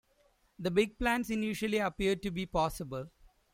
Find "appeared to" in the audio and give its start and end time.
1.77-2.31